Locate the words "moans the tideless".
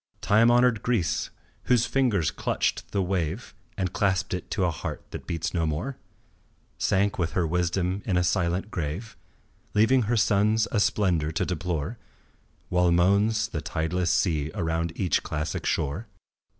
12.91-14.09